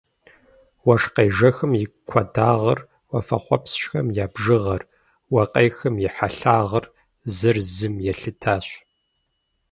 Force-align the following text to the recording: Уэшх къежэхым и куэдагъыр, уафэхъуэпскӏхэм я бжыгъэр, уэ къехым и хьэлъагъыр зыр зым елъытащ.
Уэшх 0.85 1.09
къежэхым 1.15 1.71
и 1.81 1.85
куэдагъыр, 2.07 2.79
уафэхъуэпскӏхэм 3.11 4.07
я 4.23 4.25
бжыгъэр, 4.33 4.81
уэ 5.33 5.43
къехым 5.53 5.95
и 6.05 6.07
хьэлъагъыр 6.15 6.85
зыр 7.35 7.57
зым 7.75 7.95
елъытащ. 8.11 8.65